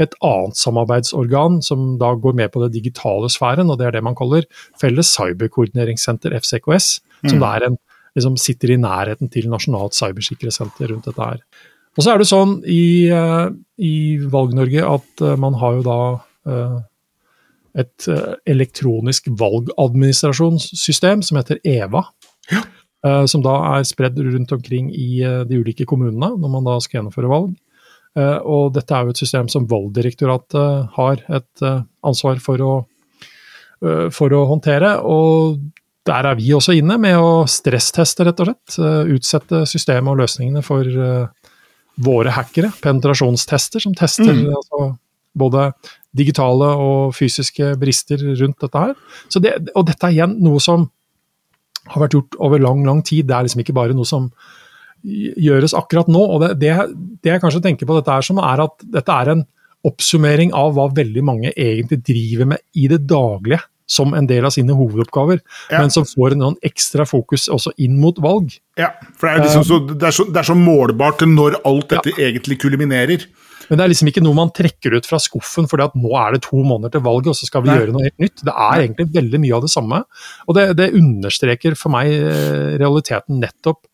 et 0.00 0.14
annet 0.24 0.58
samarbeidsorgan 0.58 1.60
som 1.64 1.96
da 2.00 2.14
går 2.20 2.36
med 2.38 2.52
på 2.52 2.62
det 2.64 2.72
digitale 2.76 3.28
sfæren, 3.32 3.70
og 3.70 3.78
det 3.80 3.88
er 3.88 3.96
det 3.96 4.04
man 4.04 4.16
kaller 4.16 4.46
Felles 4.80 5.10
cyberkoordineringssenter, 5.16 6.36
FCKS, 6.40 6.88
mm. 7.22 7.30
som 7.32 7.46
er 7.48 7.68
en, 7.68 7.78
liksom 8.16 8.36
sitter 8.40 8.74
i 8.74 8.80
nærheten 8.80 9.32
til 9.32 9.48
Nasjonalt 9.52 9.96
cybersikkerhetssenter 9.96 10.92
rundt 10.92 11.08
dette 11.10 11.30
her. 11.30 11.44
Og 11.96 12.04
så 12.04 12.12
er 12.12 12.20
det 12.20 12.28
sånn 12.28 12.58
i, 12.68 13.08
eh, 13.08 13.46
i 13.80 13.94
Valg-Norge 14.32 14.84
at 14.84 15.24
eh, 15.24 15.38
man 15.40 15.56
har 15.60 15.78
jo 15.78 15.86
da 15.86 16.00
eh, 16.48 16.76
et 17.76 18.06
elektronisk 18.48 19.28
valgadministrasjonssystem 19.36 21.22
som 21.26 21.38
heter 21.40 21.60
EVA. 21.64 22.02
Ja. 22.52 22.64
Som 23.28 23.42
da 23.44 23.52
er 23.76 23.84
spredd 23.86 24.16
rundt 24.18 24.54
omkring 24.56 24.88
i 24.90 25.20
de 25.46 25.58
ulike 25.60 25.84
kommunene 25.86 26.32
når 26.40 26.50
man 26.50 26.66
da 26.66 26.78
skal 26.82 26.98
gjennomføre 26.98 27.30
valg. 27.30 27.52
Og 28.48 28.70
dette 28.74 28.96
er 28.96 29.04
jo 29.04 29.12
et 29.12 29.20
system 29.20 29.50
som 29.52 29.66
Valgdirektoratet 29.68 30.96
har 30.96 31.20
et 31.36 31.64
ansvar 32.08 32.40
for 32.42 32.64
å, 32.64 32.72
for 34.16 34.34
å 34.34 34.40
håndtere. 34.48 34.96
Og 35.04 35.60
der 36.08 36.30
er 36.32 36.40
vi 36.40 36.54
også 36.56 36.74
inne 36.80 36.96
med 37.02 37.20
å 37.20 37.44
stressteste, 37.50 38.26
rett 38.26 38.42
og 38.42 38.50
slett. 38.50 38.78
utsette 39.12 39.62
systemet 39.68 40.14
og 40.14 40.24
løsningene 40.24 40.64
for 40.64 40.88
våre 41.96 42.32
hackere. 42.36 42.70
Penetrasjonstester 42.82 43.82
som 43.82 43.94
tester 43.96 44.32
mm. 44.32 44.48
altså, 44.56 44.90
både 45.36 45.70
digitale 46.16 46.68
og 46.82 47.14
fysiske 47.16 47.74
brister 47.80 48.22
rundt 48.40 48.60
dette 48.64 48.84
her. 48.84 48.94
Det, 49.36 49.54
og 49.74 49.88
dette 49.88 50.08
er 50.08 50.16
igjen 50.16 50.38
noe 50.44 50.62
som 50.62 50.88
har 51.86 52.02
vært 52.02 52.16
gjort 52.16 52.38
over 52.42 52.62
lang, 52.62 52.84
lang 52.86 53.02
tid. 53.06 53.28
Det 53.28 53.36
er 53.36 53.46
liksom 53.46 53.62
ikke 53.62 53.76
bare 53.76 53.96
noe 53.96 54.08
som 54.08 54.30
gjøres 55.06 55.76
akkurat 55.76 56.08
nå. 56.10 56.22
og 56.22 56.42
Det, 56.42 56.54
det, 56.64 56.72
det 57.22 57.36
jeg 57.36 57.44
kanskje 57.44 57.62
tenker 57.68 57.88
på 57.88 57.98
dette 57.98 58.12
er 58.12 58.26
som, 58.26 58.42
er 58.42 58.64
at 58.66 58.88
dette 58.96 59.20
er 59.22 59.34
en 59.34 59.46
oppsummering 59.86 60.52
av 60.56 60.74
hva 60.74 60.88
veldig 60.94 61.22
mange 61.22 61.52
egentlig 61.52 62.00
driver 62.08 62.54
med 62.56 62.62
i 62.74 62.88
det 62.90 63.04
daglige 63.06 63.62
som 63.86 64.14
en 64.18 64.26
del 64.26 64.42
av 64.42 64.50
sine 64.50 64.74
hovedoppgaver, 64.74 65.38
ja. 65.70 65.78
men 65.78 65.92
som 65.94 66.02
får 66.08 66.34
en 66.34 66.40
noen 66.42 66.56
ekstra 66.66 67.06
fokus 67.06 67.46
også 67.52 67.70
inn 67.82 68.00
mot 68.02 68.18
valg. 68.22 68.56
Ja, 68.80 68.90
for 69.14 69.28
det 69.28 69.36
er, 69.36 69.44
liksom 69.44 69.66
så, 69.68 69.78
det 69.92 70.08
er, 70.08 70.16
så, 70.16 70.26
det 70.26 70.40
er 70.42 70.48
så, 70.48 70.56
målbart 70.58 71.22
når 71.30 71.60
alt 71.62 71.92
dette 71.94 72.16
ja. 72.16 72.26
egentlig 72.26 72.58
kuliminerer. 72.64 73.28
Men 73.68 73.78
det 73.78 73.84
er 73.84 73.92
liksom 73.92 74.10
ikke 74.12 74.22
noe 74.24 74.38
man 74.38 74.52
trekker 74.54 74.96
ut 74.96 75.08
fra 75.08 75.20
skuffen 75.22 75.68
fordi 75.70 75.86
at 75.88 75.98
nå 75.98 76.12
er 76.20 76.36
det 76.36 76.44
to 76.46 76.60
måneder 76.62 76.94
til 76.94 77.04
valget, 77.06 77.32
og 77.32 77.38
så 77.38 77.48
skal 77.48 77.64
vi 77.64 77.72
Nei. 77.72 77.80
gjøre 77.80 77.96
noe 77.96 78.06
helt 78.06 78.22
nytt. 78.22 78.46
Det 78.46 78.54
er 78.54 78.84
egentlig 78.84 79.08
veldig 79.16 79.42
mye 79.42 79.58
av 79.58 79.66
det 79.66 79.72
samme. 79.72 80.00
Og 80.46 80.58
det, 80.58 80.66
det 80.78 80.94
understreker 80.98 81.76
for 81.78 81.94
meg 81.96 82.14
eh, 82.14 82.72
realiteten 82.80 83.42
nettopp 83.42 83.84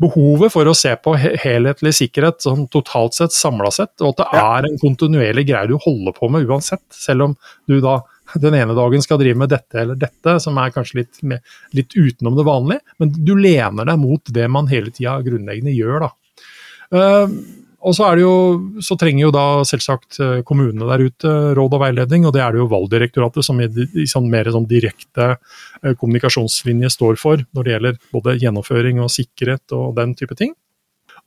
behovet 0.00 0.52
for 0.54 0.68
å 0.70 0.76
se 0.76 0.92
på 1.02 1.16
helhetlig 1.18 1.92
sikkerhet 1.98 2.44
sånn 2.44 2.66
totalt 2.72 3.16
sett, 3.16 3.34
samla 3.34 3.72
sett, 3.74 3.96
og 4.00 4.14
at 4.14 4.22
det 4.22 4.28
ja. 4.38 4.44
er 4.54 4.68
en 4.68 4.78
kontinuerlig 4.80 5.44
greie 5.50 5.68
du 5.68 5.76
holder 5.82 6.14
på 6.16 6.30
med 6.32 6.46
uansett. 6.48 6.84
Selv 6.94 7.26
om 7.26 7.36
du 7.68 7.80
da 7.82 7.98
den 8.38 8.54
ene 8.54 8.76
dagen 8.78 9.02
skal 9.02 9.18
drive 9.20 9.38
med 9.40 9.50
dette 9.50 9.80
eller 9.82 9.98
dette, 9.98 10.36
som 10.42 10.58
er 10.62 10.72
kanskje 10.74 11.02
litt, 11.02 11.22
med, 11.26 11.42
litt 11.76 11.96
utenom 11.96 12.38
det 12.38 12.46
vanlige, 12.46 12.96
men 13.02 13.12
du 13.16 13.34
lener 13.38 13.88
deg 13.90 13.98
mot 14.00 14.32
det 14.38 14.46
man 14.52 14.70
hele 14.70 14.94
tida 14.94 15.18
grunnleggende 15.26 15.74
gjør. 15.74 16.06
da. 16.06 16.12
Uh, 16.90 17.34
og 17.80 17.94
så, 17.96 18.10
jo, 18.20 18.32
så, 18.84 18.96
trenger 19.00 19.22
jo 19.24 19.32
da 19.32 19.44
selvsagt 19.68 20.18
eh, 20.20 20.40
kommunene 20.46 20.88
der 20.90 21.04
ute 21.08 21.30
råd 21.56 21.76
og 21.78 21.82
veiledning, 21.82 22.26
og 22.28 22.34
det 22.36 22.42
er 22.44 22.52
det 22.52 22.60
jo 22.60 22.68
Valgdirektoratet 22.68 23.46
som 23.46 23.60
i, 23.62 23.68
i 23.96 24.08
sånn 24.10 24.28
mer 24.32 24.50
sånn 24.52 24.68
direkte 24.68 25.30
eh, 25.32 25.94
kommunikasjonslinje 25.94 26.92
står 26.92 27.16
for 27.20 27.40
når 27.56 27.66
det 27.66 27.74
gjelder 27.74 28.02
både 28.12 28.36
gjennomføring 28.42 29.00
og 29.00 29.12
sikkerhet 29.14 29.76
og 29.76 29.94
den 29.96 30.12
type 30.18 30.36
ting. 30.36 30.52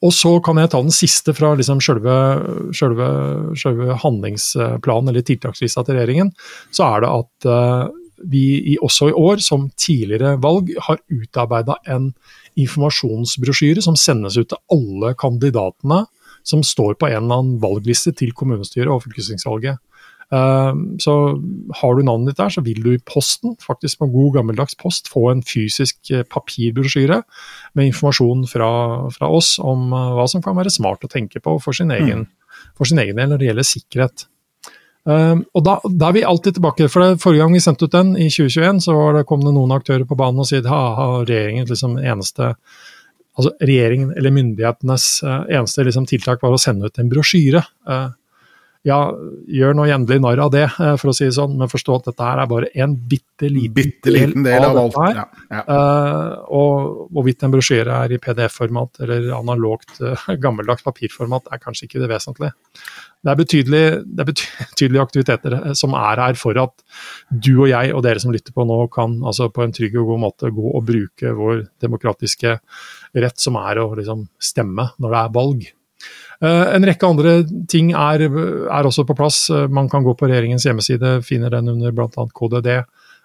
Og 0.03 0.13
så 0.13 0.35
kan 0.43 0.59
jeg 0.59 0.69
ta 0.73 0.81
den 0.83 0.93
siste 0.93 1.33
fra 1.33 1.53
liksom 1.57 1.79
selve, 1.81 2.13
selve, 2.75 3.09
selve 3.57 3.97
handlingsplanen 4.03 5.09
eller 5.09 5.25
tiltakslista 5.25 5.85
til 5.87 5.95
regjeringen. 5.95 6.33
Så 6.75 6.83
er 6.89 7.05
det 7.05 7.11
at 7.13 7.47
vi 8.33 8.75
også 8.83 9.09
i 9.09 9.15
år, 9.15 9.39
som 9.43 9.69
tidligere 9.79 10.35
valg, 10.43 10.73
har 10.87 10.99
utarbeida 11.07 11.77
en 11.91 12.11
informasjonsbrosjyre 12.59 13.83
som 13.83 13.95
sendes 13.99 14.37
ut 14.37 14.51
til 14.51 14.59
alle 14.75 15.13
kandidatene 15.19 16.03
som 16.47 16.63
står 16.65 16.97
på 16.99 17.09
en 17.09 17.17
eller 17.21 17.41
annen 17.41 17.59
valgliste 17.63 18.13
til 18.19 18.33
kommunestyret 18.37 18.91
og 18.91 19.03
fylkestingsvalget. 19.05 19.81
Uh, 20.33 20.73
så 21.03 21.13
har 21.77 21.93
du 21.93 22.01
navnet 22.05 22.31
ditt 22.31 22.39
der, 22.41 22.53
så 22.53 22.63
vil 22.65 22.79
du 22.81 22.93
i 22.93 23.01
posten, 23.05 23.53
faktisk 23.61 23.99
på 24.01 24.09
god 24.13 24.39
gammeldags 24.39 24.77
post, 24.79 25.11
få 25.11 25.27
en 25.29 25.43
fysisk 25.45 25.99
eh, 26.09 26.23
papirbrosjyre 26.25 27.19
med 27.77 27.91
informasjon 27.91 28.47
fra, 28.49 28.69
fra 29.13 29.29
oss 29.29 29.55
om 29.61 29.91
uh, 29.93 30.13
hva 30.17 30.25
som 30.31 30.41
kan 30.41 30.57
være 30.57 30.73
smart 30.73 31.05
å 31.05 31.11
tenke 31.11 31.43
på 31.43 31.57
for 31.61 31.77
sin 31.77 31.93
egen, 31.93 32.25
mm. 32.25 32.69
for 32.79 32.89
sin 32.89 33.03
egen 33.03 33.19
del 33.19 33.29
når 33.29 33.43
det 33.43 33.51
gjelder 33.51 33.69
sikkerhet. 33.75 34.29
Og 35.03 35.59
da, 35.67 35.73
da, 35.83 36.07
er 36.07 36.13
vi 36.15 36.21
alltid 36.23 36.55
tilbake, 36.55 36.85
for 36.87 37.03
det, 37.03 37.17
Forrige 37.19 37.43
gang 37.43 37.51
vi 37.51 37.59
sendte 37.59 37.89
ut 37.89 37.91
den, 37.91 38.13
i 38.15 38.29
2021, 38.31 38.77
så 38.85 38.93
det, 39.11 39.25
kom 39.27 39.41
det 39.43 39.51
noen 39.51 39.73
aktører 39.75 40.05
på 40.07 40.15
banen 40.15 40.39
og 40.39 40.47
sa 40.47 40.61
at 40.63 41.27
regjeringen 41.27 41.67
liksom 41.67 41.97
eneste 41.99 42.53
altså 43.37 43.53
regjeringen 43.63 44.13
eller 44.17 44.33
myndighetenes 44.35 45.07
uh, 45.25 45.41
eneste 45.49 45.85
liksom, 45.87 46.07
tiltak 46.09 46.43
var 46.43 46.53
å 46.53 46.61
sende 46.61 46.89
ut 46.89 46.99
en 47.01 47.09
brosjyre. 47.11 47.63
Uh, 47.89 48.11
ja, 48.83 48.97
gjør 49.47 49.77
nå 49.77 49.85
endelig 49.87 50.19
narr 50.23 50.41
av 50.43 50.51
det, 50.51 50.65
uh, 50.75 50.95
for 50.99 51.11
å 51.11 51.15
si 51.15 51.27
det 51.27 51.35
sånn, 51.37 51.55
men 51.59 51.71
forstå 51.71 51.99
at 51.99 52.09
dette 52.09 52.27
her 52.27 52.41
er 52.43 52.49
bare 52.51 52.71
en 52.83 52.95
bitte 52.97 53.47
liten, 53.47 53.75
bitte 53.77 54.11
liten 54.11 54.43
del, 54.43 54.65
av, 54.65 54.75
av 54.75 54.89
dette 54.89 55.05
her. 55.05 55.21
Ja, 55.21 55.61
ja. 55.61 55.77
og 56.51 57.07
hvorvidt 57.15 57.45
en 57.45 57.53
brosjyre 57.53 58.01
er 58.03 58.15
i 58.15 58.19
PDF-format 58.23 59.03
eller 59.05 59.29
analogt, 59.37 59.95
gammeldags 60.43 60.83
papirformat, 60.85 61.47
er 61.51 61.63
kanskje 61.63 61.87
ikke 61.87 62.03
det 62.03 62.11
vesentlige. 62.11 62.53
Det 63.23 63.31
er, 63.31 63.39
det 63.39 64.23
er 64.23 64.27
betydelige 64.31 65.03
aktiviteter 65.03 65.55
som 65.79 65.95
er 65.95 66.19
her 66.25 66.39
for 66.39 66.59
at 66.59 66.83
du 67.31 67.53
og 67.53 67.69
jeg 67.71 67.93
og 67.95 68.03
dere 68.03 68.19
som 68.19 68.33
lytter 68.35 68.55
på 68.55 68.65
nå, 68.67 68.81
kan 68.91 69.15
altså 69.23 69.47
på 69.53 69.63
en 69.63 69.75
trygg 69.75 69.95
og 70.01 70.11
god 70.11 70.23
måte 70.25 70.51
gå 70.51 70.73
og 70.73 70.83
bruke 70.87 71.31
vår 71.37 71.63
demokratiske 71.83 72.57
rett, 73.23 73.39
som 73.39 73.55
er 73.61 73.79
å 73.79 73.93
liksom 73.95 74.27
stemme 74.43 74.89
når 74.99 75.15
det 75.15 75.21
er 75.21 75.33
valg. 75.39 75.71
Uh, 76.43 76.73
en 76.75 76.83
rekke 76.83 77.07
andre 77.07 77.37
ting 77.71 77.93
er, 77.95 78.25
er, 78.25 78.87
også 78.87 79.05
på 79.07 79.15
plass. 79.15 79.45
Uh, 79.53 79.69
man 79.71 79.87
kan 79.91 80.03
gå 80.03 80.15
på 80.17 80.27
regjeringens 80.27 80.65
hjemmeside, 80.67 81.21
finner 81.23 81.53
den 81.53 81.71
under 81.71 81.93
bl.a. 81.95 82.09
KDD. 82.09 82.81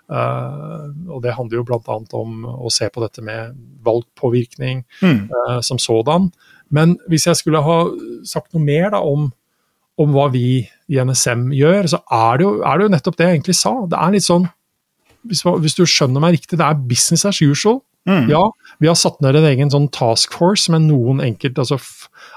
Uh, 0.09 0.87
og 1.11 1.25
Det 1.25 1.35
handler 1.35 1.59
jo 1.59 1.65
bl.a. 1.67 1.97
om 2.21 2.45
å 2.47 2.71
se 2.73 2.87
på 2.93 3.03
dette 3.03 3.25
med 3.25 3.57
valgpåvirkning 3.85 4.85
mm. 5.03 5.61
som 5.65 5.81
sådan. 5.83 6.31
Men 6.75 6.97
hvis 7.09 7.27
jeg 7.29 7.41
skulle 7.41 7.65
ha 7.65 7.81
sagt 8.29 8.55
noe 8.55 8.65
mer 8.65 8.93
da, 8.95 9.03
om, 9.03 9.31
om 9.99 10.15
hva 10.15 10.29
vi 10.33 10.63
i 10.89 11.01
NSM 11.01 11.49
gjør, 11.57 11.91
så 11.95 12.03
er 12.05 12.39
det, 12.39 12.47
jo, 12.47 12.55
er 12.63 12.79
det 12.79 12.87
jo 12.87 12.95
nettopp 12.95 13.19
det 13.19 13.27
jeg 13.27 13.39
egentlig 13.39 13.59
sa. 13.59 13.75
Det 13.89 13.99
er 13.99 14.15
litt 14.15 14.27
sånn, 14.27 14.49
hvis, 15.29 15.43
hvis 15.65 15.77
du 15.77 15.85
skjønner 15.89 16.23
meg 16.25 16.39
riktig, 16.39 16.61
det 16.61 16.67
er 16.69 16.87
business 16.91 17.27
as 17.29 17.41
usual. 17.43 17.81
Mm. 18.09 18.29
Ja, 18.33 18.43
vi 18.81 18.89
har 18.89 18.97
satt 18.97 19.21
ned 19.21 19.37
en 19.37 19.47
egen 19.51 19.71
sånn 19.73 19.91
task 19.93 20.33
force 20.39 20.73
med 20.73 20.87
noen 20.87 21.21
enkelt 21.21 21.59
altså, 21.61 21.77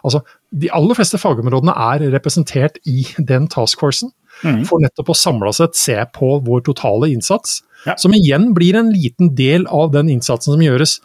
altså, 0.04 0.20
De 0.52 0.68
aller 0.76 0.98
fleste 0.98 1.20
fagområdene 1.22 1.72
er 1.72 2.10
representert 2.12 2.82
i 2.84 3.06
den 3.18 3.48
task 3.52 3.80
forcen. 3.80 4.12
Mm. 4.44 4.66
For 4.68 4.84
nettopp 4.84 5.14
å 5.14 5.18
samla 5.18 5.54
sett 5.56 5.78
se 5.80 5.96
på 6.16 6.34
vår 6.44 6.66
totale 6.68 7.12
innsats. 7.14 7.62
Ja. 7.86 7.96
Som 7.98 8.14
igjen 8.18 8.52
blir 8.58 8.76
en 8.78 8.92
liten 8.94 9.32
del 9.38 9.66
av 9.72 9.94
den 9.96 10.12
innsatsen 10.12 10.56
som 10.56 10.66
gjøres. 10.66 11.00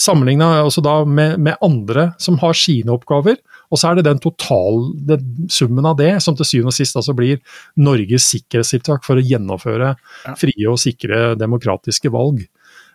Sammenligna 0.00 0.50
altså 0.60 0.82
med, 1.06 1.38
med, 1.38 1.56
andre 1.62 2.10
som 2.18 2.36
har 2.42 2.56
sine 2.58 2.92
oppgaver. 2.92 3.38
Og 3.72 3.80
så 3.80 3.90
er 3.90 3.98
det 3.98 4.06
den 4.08 4.20
totale 4.22 5.16
summen 5.50 5.86
av 5.88 5.96
det 5.98 6.12
som 6.22 6.36
til 6.36 6.46
syvende 6.46 6.74
og 6.74 6.76
sist 6.76 6.98
altså 6.98 7.14
blir 7.16 7.40
Norges 7.80 8.26
sikkerhetstiltak 8.34 9.06
for 9.06 9.18
å 9.18 9.24
gjennomføre 9.24 9.94
ja. 9.94 10.34
frie 10.38 10.68
og 10.70 10.78
sikre 10.82 11.32
demokratiske 11.40 12.12
valg. 12.14 12.44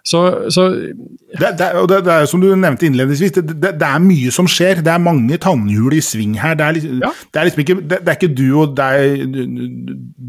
Så, 0.05 0.51
så 0.53 0.65
det, 0.69 1.49
det, 1.59 1.67
og 1.77 1.89
det, 1.91 2.03
det, 2.05 2.13
er 2.13 2.27
som 2.29 2.41
du 2.41 2.49
nevnte 2.55 2.87
innledningsvis, 2.87 3.33
det, 3.35 3.57
det, 3.61 3.85
er 3.85 4.03
mye 4.03 4.31
som 4.33 4.47
skjer. 4.49 4.83
Det 4.85 4.93
er 4.93 5.03
mange 5.03 5.37
tannhjul 5.41 5.97
i 5.97 6.03
sving 6.03 6.37
her. 6.39 6.55
Det 6.59 6.65
er, 6.65 6.77
liksom, 6.77 7.01
ja. 7.03 7.11
det 7.33 7.41
er 7.41 7.49
liksom 7.49 7.65
ikke, 7.65 7.77
det, 7.91 7.99
er 8.05 8.17
ikke 8.17 8.31
du 8.37 8.47
og 8.61 8.77
deg, 8.79 9.25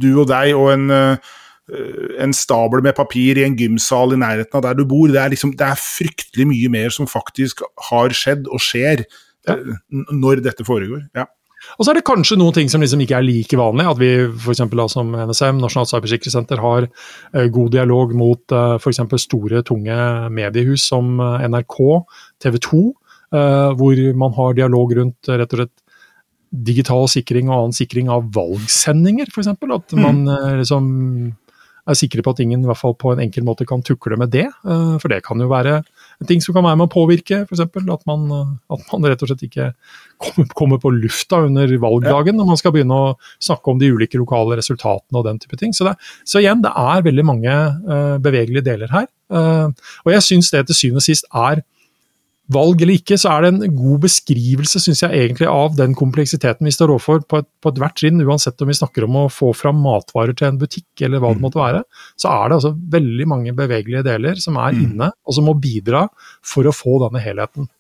du 0.03 0.11
og, 0.13 0.27
deg 0.31 0.53
og 0.59 0.73
en, 0.75 0.87
eh, 0.95 1.33
en 2.27 2.37
stabel 2.37 2.85
med 2.85 2.99
papir 2.99 3.41
i 3.41 3.47
en 3.47 3.57
gymsal 3.59 4.17
i 4.17 4.21
nærheten 4.21 4.61
av 4.61 4.67
der 4.67 4.79
du 4.79 4.85
bor. 4.89 5.09
Det 5.09 5.23
er, 5.23 5.33
liksom, 5.35 5.55
det 5.59 5.67
er 5.71 5.81
fryktelig 5.81 6.49
mye 6.51 6.73
mer 6.77 6.95
som 6.95 7.11
faktisk 7.11 7.65
har 7.91 8.17
skjedd 8.17 8.51
og 8.51 8.63
skjer 8.65 9.07
ja. 9.49 9.55
Eh, 9.57 9.77
når 10.13 10.43
dette 10.45 10.67
foregår. 10.67 11.07
Ja. 11.17 11.31
Og 11.77 11.85
så 11.85 11.93
er 11.93 11.99
det 11.99 12.07
kanskje 12.09 12.39
noen 12.41 12.55
ting 12.57 12.71
som 12.73 12.83
liksom 12.83 13.03
ikke 13.05 13.19
er 13.19 13.27
like 13.27 13.59
vanlig. 13.59 13.87
At 13.91 14.01
vi 14.01 14.11
for 14.45 14.77
da 14.81 14.87
som 14.91 15.13
NSM, 15.13 15.61
Nasjonalt 15.61 15.93
cybersikkerhetssenter, 15.93 16.63
har 16.63 16.87
uh, 16.89 17.47
god 17.53 17.75
dialog 17.77 18.15
mot 18.17 18.41
uh, 18.55 18.77
eh, 18.77 18.81
f.eks. 18.81 19.03
store, 19.25 19.63
tunge 19.67 19.99
mediehus 20.33 20.87
som 20.91 21.21
uh, 21.21 21.41
NRK, 21.45 21.79
TV 22.43 22.59
2, 22.65 22.83
uh, 23.37 23.71
hvor 23.79 24.03
man 24.25 24.37
har 24.39 24.57
dialog 24.59 24.97
rundt 25.01 25.33
rett 25.33 25.57
og 25.57 25.63
slett 25.63 25.77
digital 26.51 27.05
sikring 27.07 27.47
og 27.47 27.57
annen 27.57 27.77
sikring 27.77 28.09
av 28.11 28.25
valgsendinger, 28.35 29.31
f.eks. 29.31 29.53
At 29.55 29.95
mm. 29.95 30.01
man 30.03 30.25
liksom 30.59 30.89
er 31.91 31.97
sikre 31.99 32.25
på 32.27 32.33
at 32.35 32.41
ingen 32.43 32.65
i 32.65 32.69
hvert 32.69 32.81
fall 32.81 32.97
på 32.99 33.13
en 33.13 33.23
enkel 33.23 33.47
måte 33.47 33.67
kan 33.69 33.85
tukle 33.87 34.19
med 34.19 34.33
det. 34.35 34.49
For 34.65 35.07
det 35.11 35.23
kan 35.27 35.41
jo 35.41 35.47
være 35.51 35.79
ting 36.29 36.43
som 36.45 36.55
kan 36.57 36.65
være 36.67 36.77
med 36.77 36.89
å 36.89 36.93
påvirke, 36.93 37.43
f.eks. 37.47 37.63
At, 37.65 38.05
man, 38.09 38.27
at 38.73 38.93
man 38.93 39.09
rett 39.09 39.23
og 39.25 39.31
slett 39.31 39.45
ikke 39.47 39.71
kommer 40.59 40.81
på 40.83 40.93
lufta 40.93 41.41
under 41.47 41.71
valgdagen 41.81 42.37
når 42.37 42.51
man 42.51 42.61
skal 42.61 42.75
begynne 42.75 42.97
å 42.97 43.15
snakke 43.41 43.73
om 43.73 43.81
de 43.81 43.89
ulike 43.95 44.21
lokale 44.21 44.59
resultatene 44.61 45.21
og 45.21 45.27
den 45.29 45.41
type 45.41 45.57
ting. 45.61 45.73
Så, 45.77 45.89
det, 45.89 45.97
så 46.29 46.43
igjen, 46.43 46.61
det 46.65 46.75
er 46.77 47.07
veldig 47.07 47.27
mange 47.27 47.57
uh, 47.89 48.17
bevegelige 48.23 48.67
deler 48.69 48.93
her. 48.93 49.09
Uh, 49.33 49.73
og 50.05 50.13
jeg 50.13 50.27
syns 50.27 50.53
det 50.53 50.67
til 50.69 50.81
syvende 50.83 51.05
og 51.05 51.09
sist 51.09 51.29
er 51.31 51.65
valg 52.55 52.83
eller 52.83 52.99
ikke, 52.99 53.19
så 53.21 53.33
er 53.33 53.45
det 53.45 53.51
en 53.53 53.75
god 53.79 54.05
beskrivelse 54.05 54.83
synes 54.83 55.03
jeg 55.05 55.17
egentlig 55.17 55.49
av 55.51 55.75
den 55.79 55.95
kompleksiteten 55.99 56.67
vi 56.67 56.75
står 56.75 56.95
overfor 56.95 57.25
på, 57.31 57.43
på 57.63 57.73
ethvert 57.73 57.97
trinn, 58.01 58.23
uansett 58.27 58.61
om 58.63 58.71
vi 58.71 58.79
snakker 58.79 59.07
om 59.07 59.19
å 59.23 59.27
få 59.33 59.53
fram 59.57 59.81
matvarer 59.85 60.37
til 60.37 60.51
en 60.51 60.61
butikk 60.61 61.05
eller 61.07 61.23
hva 61.23 61.33
det 61.33 61.41
mm. 61.41 61.45
måtte 61.47 61.61
være. 61.63 61.83
Så 62.21 62.31
er 62.33 62.49
det 62.49 62.59
altså 62.61 62.73
veldig 62.97 63.29
mange 63.31 63.55
bevegelige 63.57 64.07
deler 64.07 64.41
som 64.43 64.59
er 64.61 64.77
mm. 64.77 64.81
inne, 64.87 65.11
og 65.25 65.37
som 65.37 65.47
må 65.49 65.57
bidra 65.61 66.07
for 66.47 66.67
å 66.67 66.75
få 66.75 66.99
denne 67.05 67.23
helheten. 67.23 67.71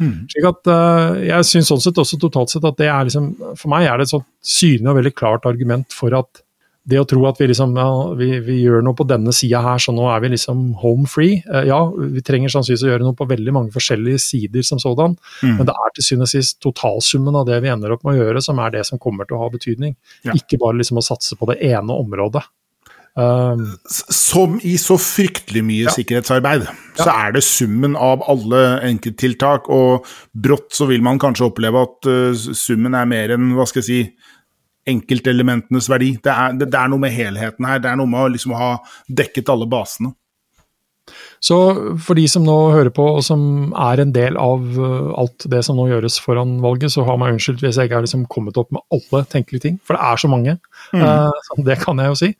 Mm. 0.00 0.14
Slik 0.32 0.46
at 0.48 0.68
uh, 0.70 1.18
Jeg 1.20 1.44
syns 1.44 1.68
sånn 1.68 1.82
sett 1.84 1.98
også 2.00 2.16
totalt 2.22 2.48
sett 2.48 2.64
at 2.64 2.78
det 2.78 2.86
er 2.88 3.04
liksom 3.04 3.26
For 3.52 3.68
meg 3.68 3.84
er 3.84 3.98
det 4.00 4.06
et 4.06 4.12
sånt 4.14 4.24
synlig 4.40 4.88
og 4.88 4.96
veldig 4.96 5.12
klart 5.12 5.48
argument 5.50 5.92
for 5.92 6.16
at 6.16 6.40
det 6.88 7.00
å 7.00 7.06
tro 7.08 7.24
at 7.28 7.40
vi 7.40 7.50
liksom 7.50 7.74
ja, 7.76 7.88
vi, 8.16 8.30
vi 8.44 8.56
gjør 8.62 8.84
noe 8.84 8.96
på 8.96 9.04
denne 9.08 9.34
sida 9.36 9.60
her, 9.64 9.80
så 9.82 9.92
nå 9.94 10.06
er 10.10 10.22
vi 10.24 10.32
liksom 10.32 10.62
home 10.80 11.08
free. 11.10 11.40
Uh, 11.50 11.62
ja, 11.68 11.80
vi 11.90 12.22
trenger 12.24 12.52
sannsynligvis 12.52 12.86
å 12.86 12.92
gjøre 12.92 13.08
noe 13.08 13.18
på 13.18 13.28
veldig 13.30 13.56
mange 13.56 13.74
forskjellige 13.74 14.22
sider 14.24 14.64
som 14.66 14.80
sådan, 14.82 15.18
mm. 15.42 15.58
men 15.58 15.68
det 15.68 15.74
er 15.76 15.96
til 15.96 16.06
syvende 16.06 16.30
og 16.30 16.32
sist 16.32 16.60
totalsummen 16.64 17.36
av 17.42 17.50
det 17.50 17.60
vi 17.64 17.72
ender 17.72 17.96
opp 17.96 18.06
med 18.06 18.16
å 18.16 18.24
gjøre, 18.24 18.44
som 18.44 18.62
er 18.64 18.72
det 18.78 18.86
som 18.88 19.02
kommer 19.02 19.28
til 19.28 19.36
å 19.36 19.44
ha 19.44 19.50
betydning. 19.52 19.94
Ja. 20.26 20.36
Ikke 20.38 20.60
bare 20.62 20.80
liksom 20.80 21.02
å 21.02 21.04
satse 21.04 21.38
på 21.38 21.50
det 21.52 21.60
ene 21.68 22.00
området. 22.00 22.46
Um, 23.18 23.64
Som 23.90 24.60
i 24.62 24.76
så 24.78 24.94
fryktelig 25.00 25.64
mye 25.66 25.86
ja. 25.88 25.92
sikkerhetsarbeid, 25.92 26.62
ja. 26.68 26.74
så 26.96 27.10
er 27.10 27.34
det 27.34 27.42
summen 27.44 27.96
av 27.98 28.22
alle 28.30 28.62
enkelttiltak, 28.86 29.66
og 29.68 30.06
brått 30.30 30.70
så 30.78 30.86
vil 30.88 31.02
man 31.04 31.18
kanskje 31.20 31.48
oppleve 31.50 31.82
at 31.88 32.08
uh, 32.08 32.30
summen 32.54 32.94
er 32.94 33.10
mer 33.10 33.34
enn, 33.34 33.50
hva 33.58 33.66
skal 33.68 33.82
jeg 33.82 33.88
si, 33.88 34.36
enkeltelementenes 34.88 35.90
verdi. 35.90 36.14
Det 36.22 36.32
er, 36.32 36.56
det, 36.56 36.70
det 36.72 36.80
er, 36.80 36.88
noe 36.92 37.02
med 37.02 37.14
helheten 37.14 37.68
her, 37.68 37.82
det 37.82 37.90
er 37.90 38.00
noe 38.00 38.10
med 38.10 38.24
å 38.24 38.32
liksom 38.36 38.56
ha 38.58 38.72
dekket 39.06 39.52
alle 39.52 39.68
basene. 39.70 40.14
Så 41.42 41.56
for 42.04 42.18
de 42.18 42.26
som 42.30 42.44
nå 42.46 42.54
hører 42.70 42.92
på 42.94 43.02
og 43.16 43.22
som 43.26 43.72
er 43.88 44.02
en 44.02 44.12
del 44.14 44.36
av 44.38 44.60
uh, 44.76 45.08
alt 45.18 45.46
det 45.50 45.62
som 45.66 45.78
nå 45.78 45.88
gjøres 45.88 46.20
foran 46.22 46.58
valget, 46.62 46.92
så 46.94 47.02
har 47.08 47.18
meg 47.18 47.34
unnskyldt 47.34 47.64
hvis 47.64 47.80
jeg 47.80 47.88
ikke 47.88 47.98
har 47.98 48.06
liksom 48.06 48.26
kommet 48.30 48.60
opp 48.60 48.70
med 48.76 48.84
alle 48.94 49.24
tenkelige 49.32 49.64
ting. 49.64 49.80
For 49.82 49.96
det 49.96 50.04
er 50.06 50.22
så 50.22 50.30
mange. 50.30 50.56
Mm. 50.92 51.02
Uh, 51.02 51.64
det 51.66 51.80
kan 51.82 51.98
jeg 51.98 52.12
jo 52.12 52.20
si. 52.20 52.30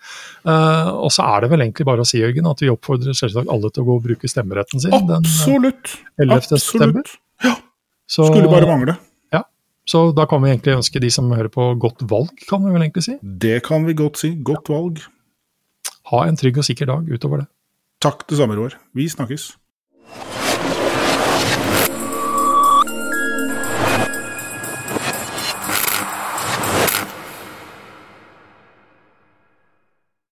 Uh, 0.47 0.93
og 0.93 1.11
så 1.17 1.27
er 1.33 1.45
det 1.45 1.53
vel 1.55 1.67
egentlig 1.67 1.89
bare 1.89 2.05
å 2.05 2.09
si, 2.09 2.21
Jørgen, 2.21 2.51
at 2.53 2.63
vi 2.63 2.71
oppfordrer 2.73 3.17
selvsagt 3.17 3.51
alle 3.51 3.73
til 3.73 3.83
å 3.83 3.89
gå 3.89 3.99
og 3.99 4.07
bruke 4.07 4.31
stemmeretten 4.31 4.85
sin 4.85 4.95
Absolutt. 4.95 5.97
den 6.21 6.29
11. 6.31 6.61
Absolutt. 6.61 7.15
Ja. 7.47 7.57
Så, 8.11 8.29
Skulle 8.29 8.53
bare 8.53 8.69
mangle. 8.69 9.01
Så 9.91 10.11
da 10.15 10.27
kan 10.31 10.43
vi 10.45 10.53
egentlig 10.53 10.77
ønske 10.77 11.01
de 11.03 11.09
som 11.11 11.33
hører 11.35 11.51
på, 11.51 11.73
godt 11.83 12.05
valg, 12.11 12.31
kan 12.47 12.63
vi 12.63 12.75
vel 12.75 12.85
egentlig 12.85 13.07
si? 13.09 13.17
Det 13.43 13.57
kan 13.67 13.89
vi 13.89 13.97
godt 13.99 14.21
si. 14.23 14.37
Godt 14.47 14.71
valg. 14.71 15.01
Ha 16.13 16.27
en 16.29 16.39
trygg 16.39 16.61
og 16.63 16.67
sikker 16.67 16.91
dag 16.91 17.11
utover 17.11 17.43
det. 17.43 17.49
Takk 18.05 18.23
det 18.31 18.39
samme, 18.39 18.55
Roar. 18.59 18.77
Vi 18.95 19.09
snakkes. 19.11 19.51